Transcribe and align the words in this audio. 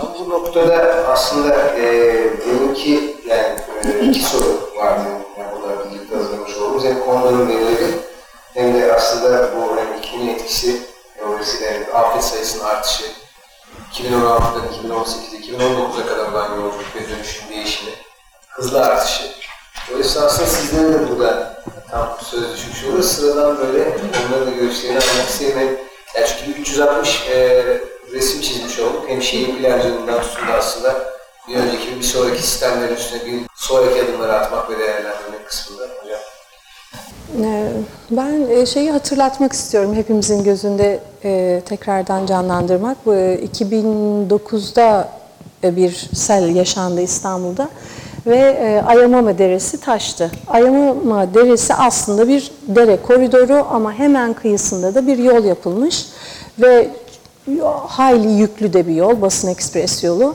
Tam 0.00 0.14
bu 0.18 0.30
noktada 0.30 1.06
aslında 1.08 1.54
e, 1.78 1.92
benimki 2.46 3.16
yani 3.26 3.58
e, 3.84 4.04
iki 4.04 4.22
soru 4.22 4.70
vardı. 4.76 5.08
Yani 5.38 5.48
bunlar 5.56 5.90
birlikte 5.90 6.16
hazırlamış 6.16 6.56
olduğumuz 6.56 6.84
hem 6.84 7.00
konuların 7.00 7.48
verileri 7.48 7.94
hem 8.54 8.74
de 8.74 8.92
aslında 8.94 9.50
bu 9.56 9.76
hem 9.76 9.98
iklimin 9.98 10.28
etkisi 10.28 10.82
dolayısıyla 11.22 11.72
yani 11.72 11.86
afet 11.92 12.24
sayısının 12.24 12.64
artışı 12.64 13.04
2016'dan 13.92 14.66
2018'e 14.84 15.38
2019'a 15.38 16.06
kadar 16.06 16.32
olan 16.32 16.54
yolculuk 16.56 16.96
ve 16.96 17.08
dönüşüm 17.08 17.48
değişimi 17.48 17.92
hızlı 18.48 18.84
artışı. 18.84 19.22
Dolayısıyla 19.90 20.26
aslında 20.26 20.48
sizlerin 20.48 20.92
de 20.92 21.08
burada 21.08 21.62
tam 21.90 22.18
söz 22.22 22.52
düşmüş 22.52 22.84
olur. 22.84 23.02
Sıradan 23.02 23.58
böyle 23.58 23.98
onların 24.28 24.46
da 24.46 24.50
görüşlerini 24.50 24.98
almak 24.98 25.28
isterim. 25.28 25.78
Yani 26.14 26.26
çünkü 26.26 26.60
360 26.60 27.28
e, 27.30 27.80
resim 28.12 28.40
çizmiş 28.40 28.78
olduk. 28.78 29.04
Hem 29.08 29.22
şehir 29.22 29.56
plancılığından 29.58 30.22
tutun 30.22 30.48
da 30.48 30.52
aslında 30.52 30.96
bir 31.48 31.54
önceki 31.54 31.96
bir 31.96 32.02
sonraki 32.02 32.42
sistemlerin 32.42 32.94
üstüne 32.94 33.26
bir 33.26 33.40
sonraki 33.54 34.02
adımları 34.02 34.32
atmak 34.32 34.70
ve 34.70 34.78
değerlendirmek 34.78 35.46
kısmında 35.46 35.82
hocam. 35.82 36.20
Ee, 37.44 37.68
ben 38.10 38.46
e, 38.50 38.66
şeyi 38.66 38.90
hatırlatmak 38.90 39.52
istiyorum 39.52 39.94
hepimizin 39.94 40.44
gözünde 40.44 41.00
e, 41.24 41.62
tekrardan 41.66 42.26
canlandırmak. 42.26 43.06
Bu 43.06 43.14
2009'da 43.14 45.08
e, 45.64 45.76
bir 45.76 46.08
sel 46.14 46.54
yaşandı 46.56 47.00
İstanbul'da 47.00 47.68
ve 48.26 48.82
Ayamama 48.86 49.38
Deresi 49.38 49.80
taştı. 49.80 50.30
Ayamama 50.48 51.34
Deresi 51.34 51.74
aslında 51.74 52.28
bir 52.28 52.50
dere 52.68 52.98
koridoru 53.02 53.66
ama 53.70 53.92
hemen 53.92 54.34
kıyısında 54.34 54.94
da 54.94 55.06
bir 55.06 55.18
yol 55.18 55.44
yapılmış 55.44 56.06
ve 56.58 56.90
hayli 57.86 58.32
yüklü 58.32 58.72
de 58.72 58.86
bir 58.86 58.94
yol, 58.94 59.22
basın 59.22 59.48
ekspres 59.48 60.04
yolu. 60.04 60.34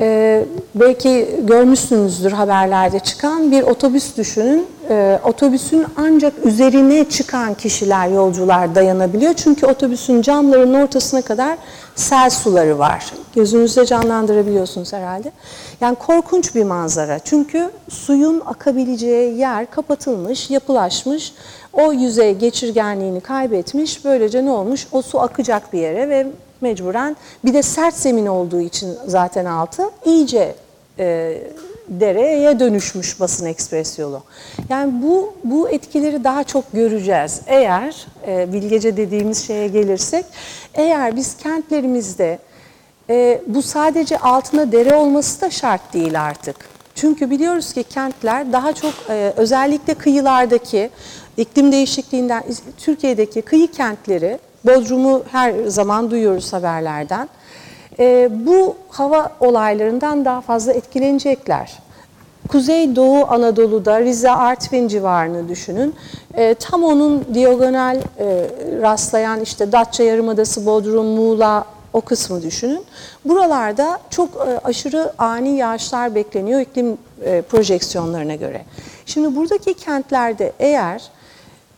Ee, 0.00 0.44
belki 0.74 1.40
görmüşsünüzdür 1.42 2.32
haberlerde 2.32 2.98
çıkan 2.98 3.52
bir 3.52 3.62
otobüs 3.62 4.16
düşünün. 4.16 4.66
Ee, 4.90 5.20
otobüsün 5.24 5.86
ancak 5.96 6.32
üzerine 6.44 7.08
çıkan 7.08 7.54
kişiler, 7.54 8.08
yolcular 8.08 8.74
dayanabiliyor. 8.74 9.34
Çünkü 9.34 9.66
otobüsün 9.66 10.22
camlarının 10.22 10.82
ortasına 10.82 11.22
kadar 11.22 11.58
sel 11.94 12.30
suları 12.30 12.78
var. 12.78 13.12
Gözünüzde 13.34 13.86
canlandırabiliyorsunuz 13.86 14.92
herhalde. 14.92 15.32
Yani 15.80 15.94
korkunç 15.94 16.54
bir 16.54 16.64
manzara. 16.64 17.18
Çünkü 17.18 17.70
suyun 17.88 18.42
akabileceği 18.46 19.38
yer 19.38 19.70
kapatılmış, 19.70 20.50
yapılaşmış. 20.50 21.32
O 21.72 21.92
yüzey 21.92 22.34
geçirgenliğini 22.34 23.20
kaybetmiş. 23.20 24.04
Böylece 24.04 24.44
ne 24.44 24.50
olmuş? 24.50 24.86
O 24.92 25.02
su 25.02 25.20
akacak 25.20 25.72
bir 25.72 25.78
yere 25.78 26.08
ve 26.08 26.26
mecburen 26.64 27.16
bir 27.44 27.54
de 27.54 27.62
sert 27.62 27.94
zemin 27.94 28.26
olduğu 28.26 28.60
için 28.60 28.94
zaten 29.06 29.44
altı 29.44 29.82
iyice 30.04 30.54
e, 30.98 31.38
dereye 31.88 32.60
dönüşmüş 32.60 33.20
basın 33.20 33.46
ekspres 33.46 33.98
yolu. 33.98 34.22
Yani 34.68 35.02
bu, 35.02 35.34
bu 35.44 35.68
etkileri 35.68 36.24
daha 36.24 36.44
çok 36.44 36.72
göreceğiz. 36.72 37.40
Eğer 37.46 38.06
e, 38.26 38.52
bilgece 38.52 38.96
dediğimiz 38.96 39.46
şeye 39.46 39.68
gelirsek, 39.68 40.24
eğer 40.74 41.16
biz 41.16 41.36
kentlerimizde 41.36 42.38
e, 43.10 43.42
bu 43.46 43.62
sadece 43.62 44.18
altında 44.18 44.72
dere 44.72 44.94
olması 44.94 45.40
da 45.40 45.50
şart 45.50 45.92
değil 45.92 46.22
artık. 46.22 46.56
Çünkü 46.94 47.30
biliyoruz 47.30 47.72
ki 47.72 47.82
kentler 47.82 48.52
daha 48.52 48.72
çok 48.72 48.94
e, 49.08 49.32
özellikle 49.36 49.94
kıyılardaki 49.94 50.90
iklim 51.36 51.72
değişikliğinden 51.72 52.44
Türkiye'deki 52.78 53.42
kıyı 53.42 53.70
kentleri 53.70 54.38
Bodrum'u 54.64 55.22
her 55.32 55.54
zaman 55.66 56.10
duyuyoruz 56.10 56.52
haberlerden. 56.52 57.28
E, 57.98 58.28
bu 58.46 58.76
hava 58.88 59.30
olaylarından 59.40 60.24
daha 60.24 60.40
fazla 60.40 60.72
etkilenecekler. 60.72 61.78
Kuzey 62.48 62.96
Doğu 62.96 63.26
Anadolu'da 63.28 64.00
Rize 64.00 64.30
Artvin 64.30 64.88
civarını 64.88 65.48
düşünün. 65.48 65.94
E, 66.34 66.54
tam 66.54 66.84
onun 66.84 67.24
diagonal 67.34 67.96
e, 67.96 68.02
rastlayan 68.82 69.40
işte 69.40 69.72
Datça 69.72 70.02
Yarımadası, 70.02 70.66
Bodrum, 70.66 71.06
Muğla 71.06 71.64
o 71.92 72.00
kısmı 72.00 72.42
düşünün. 72.42 72.84
Buralarda 73.24 73.98
çok 74.10 74.28
e, 74.28 74.60
aşırı 74.64 75.12
ani 75.18 75.56
yağışlar 75.56 76.14
bekleniyor 76.14 76.60
iklim 76.60 76.98
e, 77.24 77.42
projeksiyonlarına 77.42 78.34
göre. 78.34 78.64
Şimdi 79.06 79.36
buradaki 79.36 79.74
kentlerde 79.74 80.52
eğer 80.58 81.02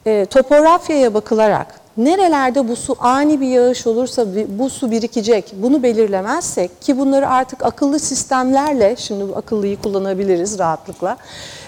e, 0.06 0.26
topografyaya 0.26 1.14
bakılarak 1.14 1.85
nerelerde 1.96 2.68
bu 2.68 2.76
su 2.76 2.96
ani 2.98 3.40
bir 3.40 3.48
yağış 3.48 3.86
olursa 3.86 4.26
bu 4.48 4.70
su 4.70 4.90
birikecek 4.90 5.52
bunu 5.56 5.82
belirlemezsek 5.82 6.82
ki 6.82 6.98
bunları 6.98 7.28
artık 7.28 7.64
akıllı 7.64 7.98
sistemlerle 7.98 8.96
şimdi 8.96 9.28
bu 9.28 9.36
akıllıyı 9.36 9.76
kullanabiliriz 9.76 10.58
rahatlıkla 10.58 11.16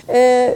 e, 0.09 0.55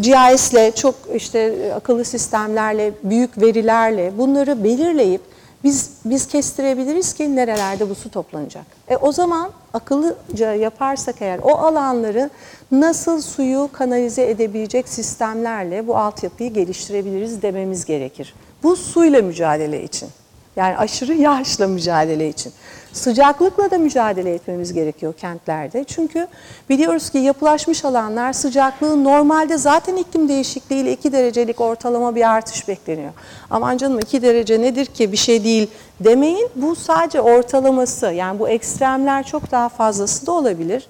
GIS'le 0.00 0.74
çok 0.74 0.94
işte 1.14 1.72
akıllı 1.76 2.04
sistemlerle 2.04 2.92
büyük 3.02 3.40
verilerle 3.42 4.12
bunları 4.18 4.64
belirleyip 4.64 5.33
biz 5.64 5.90
biz 6.04 6.28
kestirebiliriz 6.28 7.12
ki 7.14 7.36
nerelerde 7.36 7.90
bu 7.90 7.94
su 7.94 8.10
toplanacak. 8.10 8.66
E 8.88 8.96
o 8.96 9.12
zaman 9.12 9.50
akıllıca 9.72 10.54
yaparsak 10.54 11.22
eğer 11.22 11.40
o 11.42 11.50
alanları 11.50 12.30
nasıl 12.72 13.20
suyu 13.20 13.68
kanalize 13.72 14.30
edebilecek 14.30 14.88
sistemlerle 14.88 15.86
bu 15.86 15.96
altyapıyı 15.96 16.52
geliştirebiliriz 16.52 17.42
dememiz 17.42 17.84
gerekir. 17.84 18.34
Bu 18.62 18.76
suyla 18.76 19.22
mücadele 19.22 19.82
için. 19.82 20.08
Yani 20.56 20.76
aşırı 20.76 21.14
yağışla 21.14 21.66
mücadele 21.66 22.28
için. 22.28 22.52
Sıcaklıkla 22.92 23.70
da 23.70 23.78
mücadele 23.78 24.34
etmemiz 24.34 24.72
gerekiyor 24.72 25.12
kentlerde. 25.12 25.84
Çünkü 25.84 26.26
biliyoruz 26.68 27.10
ki 27.10 27.18
yapılaşmış 27.18 27.84
alanlar 27.84 28.32
sıcaklığı 28.32 29.04
normalde 29.04 29.58
zaten 29.58 29.96
iklim 29.96 30.28
değişikliğiyle 30.28 30.92
2 30.92 31.12
derecelik 31.12 31.60
ortalama 31.60 32.14
bir 32.14 32.30
artış 32.30 32.68
bekleniyor. 32.68 33.12
Aman 33.50 33.76
canım 33.76 33.98
2 33.98 34.22
derece 34.22 34.60
nedir 34.60 34.86
ki 34.86 35.12
bir 35.12 35.16
şey 35.16 35.44
değil 35.44 35.68
demeyin. 36.00 36.48
Bu 36.54 36.76
sadece 36.76 37.20
ortalaması 37.20 38.06
yani 38.06 38.38
bu 38.38 38.48
ekstremler 38.48 39.26
çok 39.26 39.50
daha 39.50 39.68
fazlası 39.68 40.26
da 40.26 40.32
olabilir. 40.32 40.88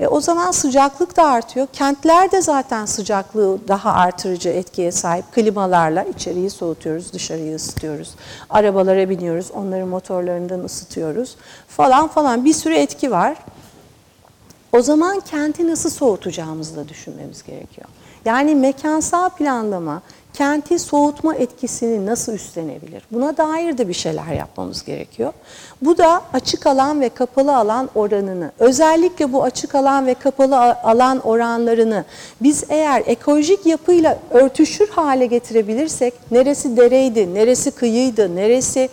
E, 0.00 0.06
o 0.06 0.20
zaman 0.20 0.50
sıcaklık 0.50 1.16
da 1.16 1.24
artıyor. 1.24 1.66
Kentler 1.72 2.32
de 2.32 2.42
zaten 2.42 2.86
sıcaklığı 2.86 3.68
daha 3.68 3.92
artırıcı 3.92 4.48
etkiye 4.48 4.92
sahip. 4.92 5.32
Klimalarla 5.32 6.02
içeriği 6.02 6.50
soğutuyoruz, 6.50 7.12
dışarıyı 7.12 7.56
ısıtıyoruz. 7.56 8.14
Arabalara 8.50 9.08
biniyoruz, 9.08 9.50
onların 9.50 9.88
motorlarından 9.88 10.60
ısıtıyoruz 10.64 11.36
falan 11.68 12.08
falan 12.08 12.44
bir 12.44 12.54
sürü 12.54 12.74
etki 12.74 13.10
var. 13.10 13.36
O 14.72 14.82
zaman 14.82 15.20
kenti 15.20 15.68
nasıl 15.68 15.90
soğutacağımızı 15.90 16.76
da 16.76 16.88
düşünmemiz 16.88 17.42
gerekiyor. 17.42 17.88
Yani 18.24 18.54
mekansal 18.54 19.28
planlama 19.28 20.02
kenti 20.34 20.78
soğutma 20.78 21.34
etkisini 21.34 22.06
nasıl 22.06 22.32
üstlenebilir? 22.32 23.02
Buna 23.12 23.36
dair 23.36 23.78
de 23.78 23.88
bir 23.88 23.94
şeyler 23.94 24.26
yapmamız 24.26 24.84
gerekiyor. 24.84 25.32
Bu 25.82 25.98
da 25.98 26.22
açık 26.32 26.66
alan 26.66 27.00
ve 27.00 27.08
kapalı 27.08 27.56
alan 27.56 27.90
oranını, 27.94 28.52
özellikle 28.58 29.32
bu 29.32 29.42
açık 29.42 29.74
alan 29.74 30.06
ve 30.06 30.14
kapalı 30.14 30.74
alan 30.74 31.20
oranlarını 31.20 32.04
biz 32.40 32.64
eğer 32.68 33.02
ekolojik 33.06 33.66
yapıyla 33.66 34.18
örtüşür 34.30 34.88
hale 34.88 35.26
getirebilirsek, 35.26 36.14
neresi 36.30 36.76
dereydi, 36.76 37.34
neresi 37.34 37.70
kıyıydı, 37.70 38.36
neresi 38.36 38.88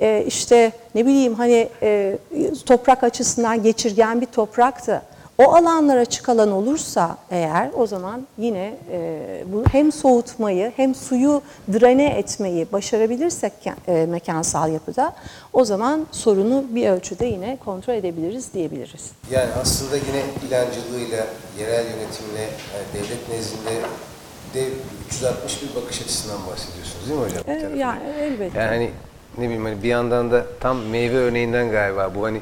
e, 0.00 0.24
işte 0.26 0.72
ne 0.94 1.06
bileyim 1.06 1.34
hani 1.34 1.68
e, 1.82 2.18
toprak 2.66 3.04
açısından 3.04 3.62
geçirgen 3.62 4.20
bir 4.20 4.26
topraktı 4.26 5.02
o 5.38 5.54
alanlar 5.54 5.96
açık 5.96 6.28
alan 6.28 6.52
olursa 6.52 7.18
eğer 7.30 7.70
o 7.76 7.86
zaman 7.86 8.26
yine 8.38 8.78
e, 8.92 9.44
bu 9.46 9.64
hem 9.72 9.92
soğutmayı 9.92 10.72
hem 10.76 10.94
suyu 10.94 11.42
drene 11.72 12.06
etmeyi 12.06 12.66
başarabilirsek 12.72 13.52
e, 13.88 14.06
mekansal 14.06 14.72
yapıda 14.72 15.14
o 15.52 15.64
zaman 15.64 16.06
sorunu 16.12 16.64
bir 16.70 16.88
ölçüde 16.88 17.26
yine 17.26 17.58
kontrol 17.64 17.94
edebiliriz 17.94 18.54
diyebiliriz. 18.54 19.10
Yani 19.30 19.50
aslında 19.60 19.96
yine 19.96 20.22
plancılığıyla, 20.48 21.26
yerel 21.58 21.84
yönetimle, 21.84 22.42
yani 22.42 22.86
devlet 22.94 23.28
nezdinde 23.28 23.82
de 24.54 24.68
360 25.08 25.62
bir 25.62 25.82
bakış 25.82 26.02
açısından 26.02 26.38
bahsediyorsunuz 26.50 27.08
değil 27.08 27.20
mi 27.20 27.26
hocam? 27.26 27.74
E, 27.74 27.78
yani 27.78 28.00
elbette. 28.20 28.58
Yani 28.58 28.68
hani 28.68 28.90
ne 29.38 29.44
bileyim 29.44 29.64
hani 29.64 29.82
bir 29.82 29.88
yandan 29.88 30.30
da 30.30 30.46
tam 30.60 30.78
meyve 30.78 31.16
örneğinden 31.16 31.70
galiba 31.70 32.14
bu 32.14 32.24
hani 32.24 32.40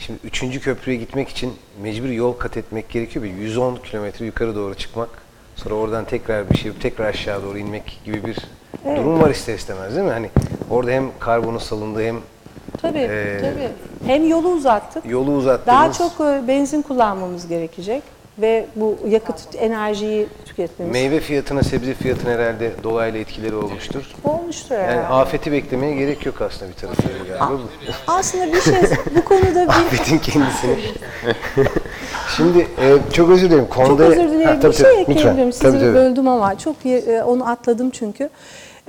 Şimdi 0.00 0.18
üçüncü 0.24 0.60
köprüye 0.60 0.96
gitmek 0.96 1.28
için 1.28 1.52
mecbur 1.82 2.08
yol 2.08 2.32
kat 2.32 2.56
etmek 2.56 2.90
gerekiyor. 2.90 3.24
Bir 3.24 3.30
110 3.30 3.76
kilometre 3.76 4.26
yukarı 4.26 4.54
doğru 4.54 4.74
çıkmak. 4.74 5.08
Sonra 5.56 5.74
oradan 5.74 6.04
tekrar 6.04 6.50
bir 6.50 6.56
şey 6.56 6.72
tekrar 6.72 7.06
aşağı 7.06 7.42
doğru 7.42 7.58
inmek 7.58 8.00
gibi 8.04 8.26
bir 8.26 8.38
evet. 8.84 8.98
durum 8.98 9.22
var 9.22 9.30
ister 9.30 9.54
istemez 9.54 9.96
değil 9.96 10.06
mi? 10.06 10.12
Hani 10.12 10.30
orada 10.70 10.90
hem 10.90 11.04
karbonun 11.18 11.58
salındığı 11.58 12.02
hem 12.02 12.16
Tabii, 12.82 12.98
e, 12.98 13.38
tabii. 13.40 13.68
Hem 14.06 14.28
yolu 14.28 14.48
uzattık. 14.48 15.06
Yolu 15.06 15.32
uzattınız. 15.32 15.66
Daha 15.66 15.92
çok 15.92 16.20
benzin 16.48 16.82
kullanmamız 16.82 17.48
gerekecek. 17.48 18.02
Ve 18.40 18.66
bu 18.76 18.98
yakıt 19.08 19.36
enerjiyi 19.58 20.26
tüketmemiz. 20.44 20.92
Meyve 20.92 21.20
fiyatına, 21.20 21.62
sebze 21.62 21.94
fiyatına 21.94 22.30
herhalde 22.30 22.72
dolaylı 22.82 23.18
etkileri 23.18 23.54
olmuştur. 23.54 24.02
Olmuştur 24.24 24.74
herhalde. 24.74 24.96
Yani 24.96 25.06
afeti 25.06 25.52
beklemeye 25.52 25.94
gerek 25.94 26.26
yok 26.26 26.40
aslında 26.42 26.70
bir 26.70 26.76
tarafıyla 26.76 27.18
galiba 27.28 27.50
bu. 27.50 27.92
Aslında 28.06 28.52
bir 28.52 28.60
şey 28.60 28.74
bu 29.16 29.24
konuda 29.24 29.62
bir 29.62 29.68
Afetin 29.68 30.18
kendisini. 30.18 30.76
Şimdi 32.36 32.58
e, 32.58 32.98
çok 33.12 33.30
özür 33.30 33.50
dilerim. 33.50 33.66
Konuda... 33.66 34.06
Çok 34.06 34.16
özür 34.16 34.30
dilerim. 34.30 34.48
Ha, 34.48 34.60
tabii, 34.60 34.72
bir 34.72 34.76
şey 34.76 34.86
tabii, 34.86 35.00
ekleyebilirim. 35.00 35.48
lütfen. 35.48 35.50
Sizi 35.50 35.62
Tabii, 35.62 35.78
tabii. 35.78 35.94
böldüm 35.94 36.28
ama 36.28 36.58
çok 36.58 36.86
e, 36.86 37.22
onu 37.22 37.48
atladım 37.48 37.90
çünkü. 37.90 38.30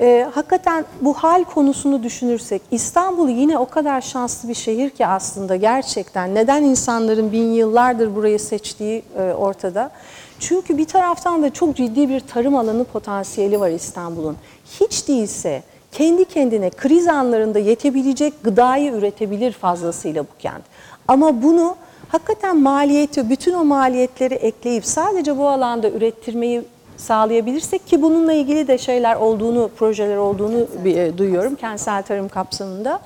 E, 0.01 0.27
hakikaten 0.35 0.85
bu 1.01 1.13
hal 1.13 1.43
konusunu 1.43 2.03
düşünürsek 2.03 2.61
İstanbul 2.71 3.29
yine 3.29 3.57
o 3.57 3.69
kadar 3.69 4.01
şanslı 4.01 4.49
bir 4.49 4.53
şehir 4.53 4.89
ki 4.89 5.07
aslında 5.07 5.55
gerçekten. 5.55 6.35
Neden 6.35 6.63
insanların 6.63 7.31
bin 7.31 7.51
yıllardır 7.51 8.15
burayı 8.15 8.39
seçtiği 8.39 9.03
e, 9.17 9.33
ortada. 9.33 9.91
Çünkü 10.39 10.77
bir 10.77 10.85
taraftan 10.85 11.43
da 11.43 11.53
çok 11.53 11.75
ciddi 11.75 12.09
bir 12.09 12.19
tarım 12.19 12.55
alanı 12.55 12.83
potansiyeli 12.83 13.59
var 13.59 13.69
İstanbul'un. 13.69 14.37
Hiç 14.79 15.07
değilse 15.07 15.63
kendi 15.91 16.25
kendine 16.25 16.69
kriz 16.69 17.07
anlarında 17.07 17.59
yetebilecek 17.59 18.43
gıdayı 18.43 18.91
üretebilir 18.91 19.51
fazlasıyla 19.51 20.23
bu 20.23 20.39
kent. 20.39 20.63
Ama 21.07 21.43
bunu 21.43 21.75
hakikaten 22.09 22.57
maliyeti, 22.57 23.29
bütün 23.29 23.53
o 23.53 23.63
maliyetleri 23.63 24.33
ekleyip 24.33 24.85
sadece 24.85 25.37
bu 25.37 25.49
alanda 25.49 25.89
ürettirmeyi 25.89 26.61
sağlayabilirsek 26.97 27.87
ki 27.87 28.01
bununla 28.01 28.33
ilgili 28.33 28.67
de 28.67 28.77
şeyler 28.77 29.15
olduğunu, 29.15 29.69
projeler 29.77 30.17
olduğunu 30.17 30.67
bir, 30.85 30.97
e, 30.97 31.17
duyuyorum 31.17 31.55
kentsel 31.55 32.03
tarım 32.03 32.29
kapsamında. 32.29 33.01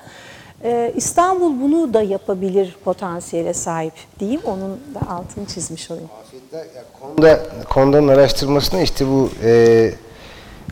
Ee, 0.64 0.92
İstanbul 0.96 1.60
bunu 1.60 1.94
da 1.94 2.02
yapabilir 2.02 2.76
potansiyele 2.84 3.54
sahip 3.54 3.92
diyeyim. 4.20 4.40
Onun 4.44 4.70
da 4.70 5.10
altını 5.10 5.46
çizmiş 5.46 5.90
olayım. 5.90 6.08
Afetler, 6.20 6.58
ya 6.58 6.84
Konuda, 7.00 7.40
Konda'nın 7.68 8.08
araştırmasında 8.08 8.80
işte 8.80 9.06
bu 9.06 9.30
e, 9.44 9.90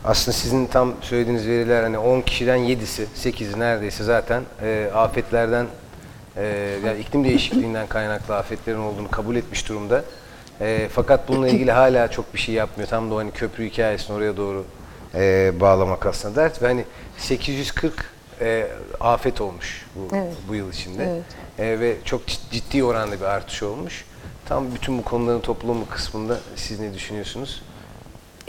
aslında 0.05 0.37
sizin 0.37 0.65
tam 0.65 0.93
söylediğiniz 1.01 1.47
veriler 1.47 1.83
hani 1.83 1.97
10 1.97 2.21
kişiden 2.21 2.59
7'si, 2.59 3.05
8'i 3.15 3.59
neredeyse 3.59 4.03
zaten 4.03 4.43
e, 4.61 4.89
afetlerden 4.95 5.65
e, 6.37 6.43
yani 6.85 6.99
iklim 6.99 7.23
değişikliğinden 7.23 7.87
kaynaklı 7.87 8.35
afetlerin 8.35 8.79
olduğunu 8.79 9.11
kabul 9.11 9.35
etmiş 9.35 9.69
durumda. 9.69 10.03
E, 10.61 10.89
fakat 10.91 11.27
bununla 11.29 11.47
ilgili 11.47 11.71
hala 11.71 12.07
çok 12.11 12.33
bir 12.33 12.39
şey 12.39 12.55
yapmıyor. 12.55 12.89
Tam 12.89 13.09
da 13.11 13.15
o 13.15 13.17
hani 13.17 13.31
köprü 13.31 13.69
hikayesini 13.69 14.15
oraya 14.15 14.37
doğru 14.37 14.65
e, 15.15 15.53
bağlamak 15.59 16.05
aslında 16.05 16.35
dert. 16.35 16.61
Ve 16.61 16.67
hani 16.67 16.85
840 17.17 18.11
e, 18.41 18.67
afet 18.99 19.41
olmuş 19.41 19.85
bu, 19.95 20.15
Evet. 20.15 20.33
bu 20.49 20.55
yıl 20.55 20.71
içinde. 20.71 21.03
Evet. 21.59 21.75
E, 21.75 21.79
ve 21.79 21.95
çok 22.05 22.21
cid- 22.27 22.51
ciddi 22.51 22.83
oranda 22.83 23.15
bir 23.19 23.25
artış 23.25 23.63
olmuş. 23.63 24.05
Tam 24.45 24.75
bütün 24.75 24.97
bu 24.97 25.03
konuların 25.03 25.39
toplumu 25.39 25.85
kısmında 25.89 26.39
siz 26.55 26.79
ne 26.79 26.93
düşünüyorsunuz? 26.93 27.63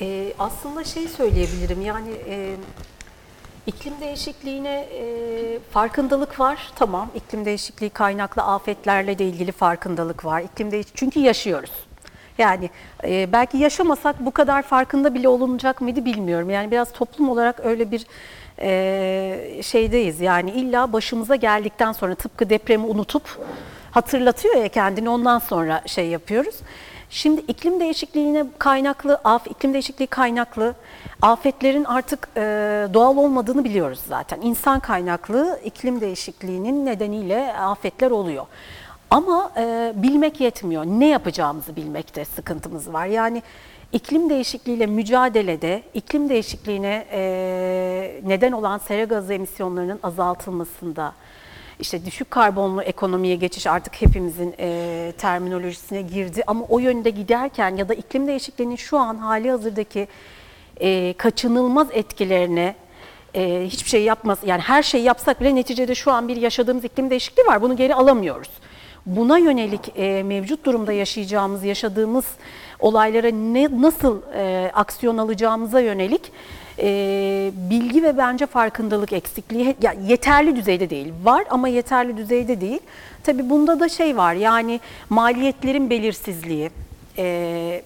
Ee, 0.00 0.32
aslında 0.38 0.84
şey 0.84 1.08
söyleyebilirim 1.08 1.80
yani 1.82 2.10
e, 2.28 2.54
iklim 3.66 3.92
değişikliğine 4.00 4.80
e, 4.80 5.04
farkındalık 5.70 6.40
var 6.40 6.72
tamam 6.76 7.10
iklim 7.14 7.44
değişikliği 7.44 7.90
kaynaklı 7.90 8.42
afetlerle 8.42 9.18
de 9.18 9.24
ilgili 9.24 9.52
farkındalık 9.52 10.24
var 10.24 10.40
iklim 10.40 10.70
değiş 10.70 10.86
çünkü 10.94 11.20
yaşıyoruz. 11.20 11.70
Yani 12.38 12.70
e, 13.04 13.32
belki 13.32 13.58
yaşamasak 13.58 14.26
bu 14.26 14.30
kadar 14.30 14.62
farkında 14.62 15.14
bile 15.14 15.28
olunacak 15.28 15.80
mıydı 15.80 16.04
bilmiyorum. 16.04 16.50
Yani 16.50 16.70
biraz 16.70 16.92
toplum 16.92 17.28
olarak 17.28 17.60
öyle 17.64 17.90
bir 17.90 18.06
e, 18.60 19.62
şeydeyiz. 19.62 20.20
Yani 20.20 20.50
illa 20.50 20.92
başımıza 20.92 21.36
geldikten 21.36 21.92
sonra 21.92 22.14
tıpkı 22.14 22.50
depremi 22.50 22.86
unutup 22.86 23.38
hatırlatıyor 23.90 24.54
ya 24.56 24.68
kendini 24.68 25.08
ondan 25.08 25.38
sonra 25.38 25.82
şey 25.86 26.08
yapıyoruz. 26.08 26.54
Şimdi 27.10 27.40
iklim 27.40 27.80
değişikliğine 27.80 28.44
kaynaklı, 28.58 29.20
af, 29.24 29.46
iklim 29.46 29.72
değişikliği 29.72 30.06
kaynaklı 30.06 30.74
afetlerin 31.22 31.84
artık 31.84 32.28
e, 32.36 32.40
doğal 32.94 33.16
olmadığını 33.16 33.64
biliyoruz 33.64 34.00
zaten. 34.08 34.40
İnsan 34.40 34.80
kaynaklı 34.80 35.60
iklim 35.64 36.00
değişikliğinin 36.00 36.86
nedeniyle 36.86 37.52
afetler 37.52 38.10
oluyor. 38.10 38.46
Ama 39.10 39.52
e, 39.56 39.92
bilmek 39.96 40.40
yetmiyor. 40.40 40.84
Ne 40.86 41.08
yapacağımızı 41.08 41.76
bilmekte 41.76 42.24
sıkıntımız 42.24 42.92
var. 42.92 43.06
Yani 43.06 43.42
iklim 43.92 44.30
değişikliğiyle 44.30 44.86
mücadelede, 44.86 45.82
iklim 45.94 46.28
değişikliğine 46.28 47.06
e, 47.12 48.20
neden 48.26 48.52
olan 48.52 48.78
sera 48.78 49.04
gazı 49.04 49.34
emisyonlarının 49.34 50.00
azaltılmasında, 50.02 51.12
işte 51.80 52.06
düşük 52.06 52.30
karbonlu 52.30 52.82
ekonomiye 52.82 53.36
geçiş 53.36 53.66
artık 53.66 54.02
hepimizin 54.02 54.54
e, 54.58 55.12
terminolojisine 55.18 56.02
girdi. 56.02 56.42
Ama 56.46 56.64
o 56.68 56.78
yönde 56.78 57.10
giderken 57.10 57.76
ya 57.76 57.88
da 57.88 57.94
iklim 57.94 58.26
değişikliğinin 58.26 58.76
şu 58.76 58.98
an 58.98 59.16
hali 59.16 59.50
hazırdaki 59.50 60.08
e, 60.80 61.12
kaçınılmaz 61.12 61.88
etkilerine 61.92 62.74
e, 63.34 63.66
hiçbir 63.66 63.90
şey 63.90 64.02
yapmaz. 64.02 64.38
Yani 64.46 64.60
her 64.60 64.82
şeyi 64.82 65.04
yapsak 65.04 65.40
bile 65.40 65.54
neticede 65.54 65.94
şu 65.94 66.12
an 66.12 66.28
bir 66.28 66.36
yaşadığımız 66.36 66.84
iklim 66.84 67.10
değişikliği 67.10 67.46
var. 67.46 67.62
Bunu 67.62 67.76
geri 67.76 67.94
alamıyoruz. 67.94 68.50
Buna 69.06 69.38
yönelik 69.38 69.98
e, 69.98 70.22
mevcut 70.22 70.64
durumda 70.64 70.92
yaşayacağımız, 70.92 71.64
yaşadığımız 71.64 72.24
olaylara 72.80 73.30
ne 73.30 73.80
nasıl 73.80 74.22
e, 74.34 74.70
aksiyon 74.74 75.18
alacağımıza 75.18 75.80
yönelik 75.80 76.32
e, 76.78 77.52
bilgi 77.70 78.02
ve 78.02 78.18
bence 78.18 78.46
farkındalık 78.46 79.12
eksikliği 79.12 79.76
ya 79.82 79.94
yeterli 80.08 80.56
düzeyde 80.56 80.90
değil. 80.90 81.12
Var 81.24 81.44
ama 81.50 81.68
yeterli 81.68 82.16
düzeyde 82.16 82.60
değil. 82.60 82.80
Tabii 83.22 83.50
bunda 83.50 83.80
da 83.80 83.88
şey 83.88 84.16
var 84.16 84.34
yani 84.34 84.80
maliyetlerin 85.10 85.90
belirsizliği. 85.90 86.70
E, 87.18 87.82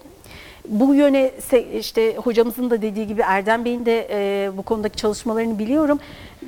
bu 0.67 0.95
yöne 0.95 1.31
işte 1.79 2.15
hocamızın 2.15 2.69
da 2.69 2.81
dediği 2.81 3.07
gibi 3.07 3.21
Erdem 3.21 3.65
Bey'in 3.65 3.85
de 3.85 4.07
e, 4.11 4.57
bu 4.57 4.63
konudaki 4.63 4.97
çalışmalarını 4.97 5.59
biliyorum. 5.59 5.99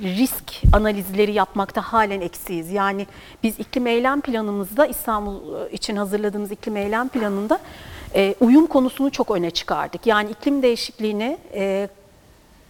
Risk 0.01 0.43
analizleri 0.73 1.31
yapmakta 1.31 1.81
halen 1.81 2.21
eksiyiz. 2.21 2.71
Yani 2.71 3.07
biz 3.43 3.59
iklim 3.59 3.87
eylem 3.87 4.21
planımızda 4.21 4.85
İstanbul 4.85 5.65
e, 5.65 5.71
için 5.71 5.95
hazırladığımız 5.95 6.51
iklim 6.51 6.77
eylem 6.77 7.09
planında 7.09 7.59
e, 8.15 8.35
uyum 8.39 8.67
konusunu 8.67 9.11
çok 9.11 9.31
öne 9.31 9.51
çıkardık. 9.51 10.07
Yani 10.07 10.31
iklim 10.31 10.61
değişikliğine 10.63 11.37
e, 11.53 11.89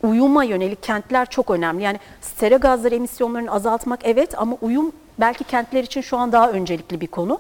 uyuma 0.04 0.44
yönelik 0.44 0.84
kentler 0.84 1.30
çok 1.30 1.50
önemli. 1.50 1.84
Yani 1.84 2.00
sera 2.22 2.58
gazları 2.58 2.96
emisyonlarını 2.96 3.52
azaltmak 3.52 4.00
evet 4.04 4.40
ama 4.40 4.58
uyum 4.62 4.92
belki 5.20 5.44
kentler 5.44 5.84
için 5.84 6.02
şu 6.02 6.18
an 6.18 6.32
daha 6.32 6.52
öncelikli 6.52 7.02
bir 7.02 7.08
konu. 7.08 7.40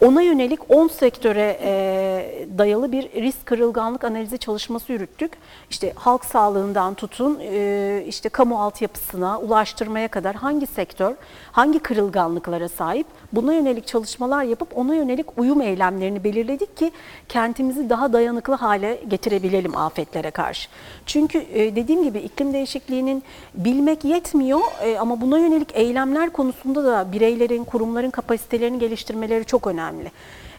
Ona 0.00 0.22
yönelik 0.22 0.70
10 0.70 0.88
sektöre 0.88 1.58
e, 1.62 2.48
dayalı 2.58 2.92
bir 2.92 3.02
risk 3.02 3.46
kırılganlık 3.46 4.04
analizi 4.04 4.38
çalışması 4.38 4.92
yürüttük. 4.92 5.32
İşte 5.70 5.92
halk 5.96 6.24
sağlığından 6.24 6.94
tutun, 6.94 7.38
e, 7.42 8.04
işte 8.06 8.28
kamu 8.28 8.62
altyapısına, 8.62 9.38
ulaştırmaya 9.38 10.08
kadar 10.08 10.36
hangi 10.36 10.66
sektör, 10.66 11.14
hangi 11.52 11.78
kırılganlıklara 11.78 12.68
sahip 12.68 13.06
buna 13.32 13.54
yönelik 13.54 13.86
çalışmalar 13.86 14.44
yapıp 14.44 14.78
ona 14.78 14.94
yönelik 14.94 15.38
uyum 15.38 15.60
eylemlerini 15.62 16.24
belirledik 16.24 16.76
ki 16.76 16.92
kentimizi 17.28 17.90
daha 17.90 18.12
dayanıklı 18.12 18.54
hale 18.54 19.00
getirebilelim 19.08 19.76
afetlere 19.76 20.30
karşı. 20.30 20.68
Çünkü 21.06 21.38
e, 21.38 21.76
dediğim 21.76 22.04
gibi 22.04 22.18
iklim 22.18 22.52
değişikliğinin 22.52 23.22
bilmek 23.54 24.04
yetmiyor 24.04 24.60
e, 24.82 24.98
ama 24.98 25.20
buna 25.20 25.38
yönelik 25.38 25.68
eylemler 25.74 26.30
konusunda 26.30 26.84
da 26.84 27.12
bireylerin, 27.12 27.64
kurumların 27.64 28.10
kapasitelerini 28.10 28.78
geliştirmeleri 28.78 29.44
çok 29.44 29.66
önemli. 29.66 30.10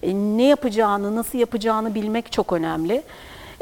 E, 0.03 0.13
ne 0.13 0.43
yapacağını, 0.43 1.15
nasıl 1.15 1.37
yapacağını 1.37 1.95
bilmek 1.95 2.31
çok 2.31 2.53
önemli. 2.53 3.03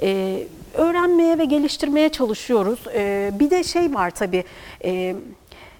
E, 0.01 0.43
öğrenmeye 0.73 1.37
ve 1.37 1.45
geliştirmeye 1.45 2.09
çalışıyoruz. 2.09 2.79
E, 2.93 3.31
bir 3.39 3.49
de 3.49 3.63
şey 3.63 3.93
var 3.93 4.11
tabii, 4.11 4.43
e, 4.83 5.15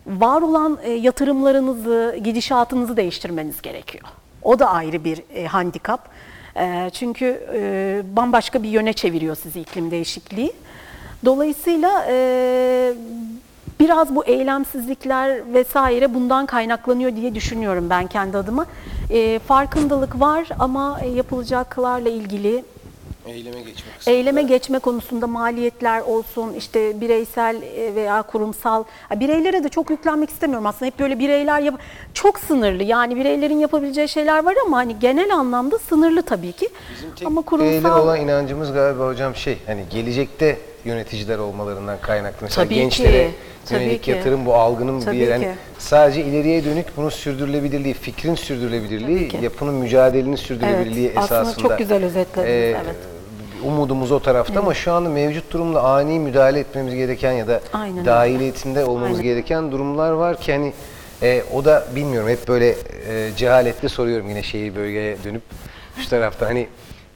var 0.10 0.42
olan 0.42 0.78
e, 0.84 0.92
yatırımlarınızı, 0.92 2.20
gidişatınızı 2.24 2.98
değiştirmeniz 2.98 3.62
gerekiyor. 3.62 4.04
O 4.44 4.60
da 4.60 4.70
ayrı 4.70 5.04
bir 5.04 5.24
e, 5.34 5.46
handikap. 5.46 6.10
E, 6.56 6.89
çünkü 6.94 7.42
bambaşka 8.16 8.63
bir 8.63 8.70
yöne 8.70 8.94
çeviriyor 8.94 9.36
sizi 9.36 9.62
iklim 9.62 9.92
değişikliği. 9.92 10.54
Dolayısıyla 11.25 12.08
biraz 13.80 14.16
bu 14.16 14.25
eylemsizlikler 14.25 15.54
vesaire 15.54 16.13
bundan 16.13 16.46
kaynaklanıyor 16.46 17.16
diye 17.16 17.36
düşünüyorum 17.36 17.89
ben 17.89 18.08
kendi 18.08 18.38
adıma. 18.38 18.66
Farkındalık 19.48 20.20
var 20.20 20.48
ama 20.60 21.00
yapılacaklarla 21.16 22.10
ilgili 22.10 22.63
Eyleme 23.29 23.59
geçmek. 23.62 24.07
Eyleme 24.07 24.41
geçme 24.43 24.79
konusunda 24.79 25.27
maliyetler 25.27 26.01
olsun, 26.01 26.53
işte 26.53 27.01
bireysel 27.01 27.62
e, 27.77 27.95
veya 27.95 28.21
kurumsal, 28.21 28.83
Ha, 29.09 29.19
bireylere 29.19 29.63
de 29.63 29.69
çok 29.69 29.89
yüklenmek 29.89 30.29
istemiyorum 30.29 30.65
aslında. 30.65 30.86
Hep 30.86 31.00
böyle 31.00 31.19
bireyler 31.19 31.59
yap 31.59 31.79
çok 32.13 32.39
sınırlı. 32.39 32.83
Yani 32.83 33.15
bireylerin 33.15 33.59
yapabileceği 33.59 34.09
şeyler 34.09 34.43
var 34.45 34.55
ama 34.65 34.77
hani 34.77 35.00
genel 35.00 35.36
anlamda 35.36 35.79
sınırlı 35.79 36.21
tabii 36.21 36.51
ki. 36.51 36.69
Bizim 36.95 37.15
tek 37.15 37.27
ama 37.27 37.41
bireyler 37.41 37.81
kurumsal 37.81 38.03
olan 38.03 38.19
inancımız 38.21 38.74
galiba 38.74 39.07
hocam 39.07 39.36
şey 39.36 39.57
hani 39.65 39.83
gelecekte 39.89 40.57
yöneticiler 40.86 41.38
olmalarından 41.38 41.98
kaynaklı. 42.01 42.38
Mesela 42.41 42.65
Tabii 42.65 42.75
gençlere 42.75 43.27
ki, 43.27 43.33
tabii 43.69 43.83
yönelik 43.83 44.03
ki. 44.03 44.12
yatırım 44.12 44.45
bu 44.45 44.53
algının 44.55 45.01
Tabii 45.01 45.19
bir 45.19 45.27
yani 45.27 45.55
sadece 45.79 46.21
ileriye 46.24 46.65
dönük 46.65 46.86
bunun 46.98 47.09
sürdürülebilirliği, 47.09 47.93
fikrin 47.93 48.36
sürdürülebilirliği, 48.36 49.31
yapının 49.41 49.74
mücadelenin 49.74 50.36
sürdürülebilirliği 50.36 51.07
Evet, 51.07 51.17
aslında 51.17 51.41
esasında. 51.41 51.67
çok 51.67 51.77
güzel 51.77 52.03
özetlediniz, 52.05 52.50
Ee, 52.50 52.77
evet. 52.86 52.95
Umudumuz 53.66 54.12
o 54.12 54.20
tarafta 54.20 54.60
ama 54.60 54.74
şu 54.74 54.92
anda 54.92 55.10
mevcut 55.10 55.51
durumda 55.54 55.84
ani 55.84 56.20
müdahale 56.20 56.60
etmemiz 56.60 56.96
gereken 56.96 57.32
ya 57.32 57.48
da 57.48 57.62
Aynen 57.74 57.98
öyle. 57.98 58.06
dahiliyetimde 58.06 58.86
olmamız 58.86 59.20
Aynen. 59.20 59.24
gereken 59.24 59.72
durumlar 59.72 60.12
var 60.12 60.42
ki 60.42 60.51
hani 60.54 60.74
e, 61.22 61.44
o 61.54 61.66
da 61.66 61.88
bilmiyorum 61.96 62.30
hep 62.30 62.48
böyle 62.48 62.70
e, 63.10 63.32
cehaletle 63.38 63.89
soruyorum 63.89 64.30
yine 64.30 64.44
şehir 64.44 64.75
bölgeye 64.75 65.18
dönüp 65.24 65.42
şu 65.98 66.10
tarafta 66.10 66.46
hani 66.46 66.68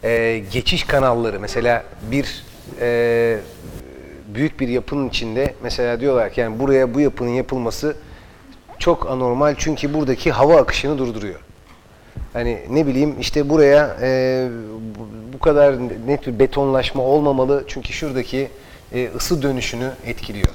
e, 0.04 0.42
geçiş 0.52 0.84
kanalları 0.84 1.40
mesela 1.40 1.84
bir 2.12 2.44
e, 2.82 3.38
büyük 4.28 4.60
bir 4.60 4.68
yapının 4.68 5.10
içinde 5.10 5.54
mesela 5.64 6.00
diyorlar 6.00 6.34
ki 6.34 6.42
yani 6.42 6.60
buraya 6.60 6.94
bu 6.94 7.00
yapının 7.00 7.30
yapılması 7.30 7.96
çok 8.80 9.10
anormal 9.10 9.56
çünkü 9.58 9.94
buradaki 9.94 10.32
hava 10.32 10.58
akışını 10.58 10.98
durduruyor. 10.98 11.40
Hani 12.34 12.60
ne 12.70 12.88
bileyim 12.88 13.16
işte 13.20 13.50
buraya 13.50 13.98
e, 14.02 14.48
bu- 15.34 15.40
kadar 15.40 15.76
net 16.08 16.28
bir 16.28 16.40
betonlaşma 16.40 17.04
olmamalı 17.04 17.64
çünkü 17.68 17.94
şuradaki 17.94 18.50
e, 18.94 19.10
ısı 19.16 19.42
dönüşünü 19.42 19.92
etkiliyor. 20.06 20.50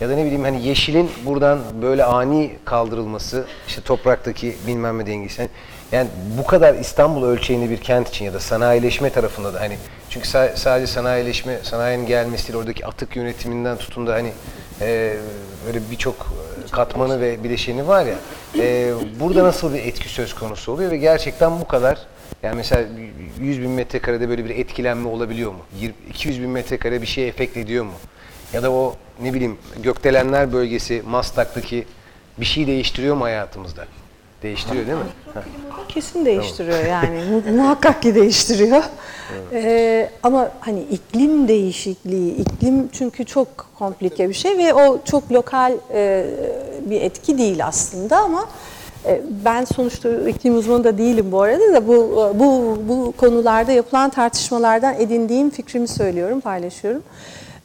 Ya 0.00 0.08
da 0.08 0.14
ne 0.14 0.24
bileyim 0.24 0.42
hani 0.42 0.66
yeşilin 0.66 1.10
buradan 1.24 1.58
böyle 1.82 2.04
ani 2.04 2.50
kaldırılması 2.64 3.44
işte 3.68 3.80
topraktaki 3.82 4.56
bilmem 4.66 4.98
ne 4.98 5.06
dengesi. 5.06 5.40
Yani, 5.40 5.50
yani 5.92 6.08
bu 6.38 6.46
kadar 6.46 6.74
İstanbul 6.74 7.24
ölçeğinde 7.24 7.70
bir 7.70 7.76
kent 7.76 8.08
için 8.08 8.24
ya 8.24 8.34
da 8.34 8.40
sanayileşme 8.40 9.10
tarafında 9.10 9.54
da 9.54 9.60
hani 9.60 9.76
çünkü 10.10 10.28
sa- 10.28 10.56
sadece 10.56 10.86
sanayileşme, 10.86 11.58
sanayinin 11.62 12.06
gelmesiyle 12.06 12.58
oradaki 12.58 12.86
atık 12.86 13.16
yönetiminden 13.16 13.76
tutun 13.76 14.06
da 14.06 14.14
hani 14.14 14.32
e, 14.80 15.16
böyle 15.66 15.80
birçok 15.90 16.26
katmanı 16.70 17.20
ve 17.20 17.44
bileşeni 17.44 17.88
var 17.88 18.06
ya. 18.06 18.14
e, 18.58 18.92
burada 19.20 19.44
nasıl 19.44 19.74
bir 19.74 19.78
etki 19.78 20.08
söz 20.08 20.34
konusu 20.34 20.72
oluyor 20.72 20.90
ve 20.90 20.96
gerçekten 20.96 21.60
bu 21.60 21.66
kadar 21.68 21.98
yani 22.42 22.56
mesela 22.56 22.84
100 23.40 23.60
bin 23.62 23.70
metrekarede 23.70 24.28
böyle 24.28 24.44
bir 24.44 24.50
etkilenme 24.50 25.08
olabiliyor 25.08 25.50
mu? 25.52 25.58
20 25.80 25.94
200 26.10 26.42
bin 26.42 26.50
metrekare 26.50 27.02
bir 27.02 27.06
şey 27.06 27.28
efekt 27.28 27.56
ediyor 27.56 27.84
mu? 27.84 27.92
Ya 28.54 28.62
da 28.62 28.70
o 28.72 28.94
ne 29.22 29.34
bileyim 29.34 29.58
gökdelenler 29.82 30.52
bölgesi 30.52 31.02
Maslak'taki 31.06 31.84
bir 32.40 32.44
şey 32.44 32.66
değiştiriyor 32.66 33.16
mu 33.16 33.24
hayatımızda? 33.24 33.84
Değiştiriyor 34.42 34.86
değil 34.86 34.98
mi? 34.98 35.04
Kesin 35.88 36.24
değiştiriyor 36.24 36.84
yani 36.84 37.24
mu- 37.30 37.56
muhakkak 37.56 38.02
ki 38.02 38.14
değiştiriyor. 38.14 38.82
Ee, 39.52 40.10
ama 40.22 40.50
hani 40.60 40.80
iklim 40.82 41.48
değişikliği, 41.48 42.34
iklim 42.36 42.88
çünkü 42.92 43.24
çok 43.24 43.48
komplike 43.78 44.28
bir 44.28 44.34
şey 44.34 44.58
ve 44.58 44.74
o 44.74 44.98
çok 45.04 45.32
lokal 45.32 45.72
e, 45.94 46.26
bir 46.90 47.00
etki 47.00 47.38
değil 47.38 47.66
aslında 47.66 48.16
ama 48.18 48.46
e, 49.06 49.20
ben 49.44 49.64
sonuçta 49.64 50.28
iklim 50.28 50.58
uzmanı 50.58 50.84
da 50.84 50.98
değilim 50.98 51.32
bu 51.32 51.42
arada 51.42 51.72
da 51.72 51.88
bu 51.88 51.94
bu 52.34 52.78
bu 52.88 53.12
konularda 53.16 53.72
yapılan 53.72 54.10
tartışmalardan 54.10 54.94
edindiğim 55.00 55.50
fikrimi 55.50 55.88
söylüyorum, 55.88 56.40
paylaşıyorum. 56.40 57.02